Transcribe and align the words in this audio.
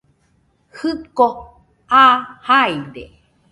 Jiko 0.77 1.27
aa 2.03 2.11
jaide 2.47 3.03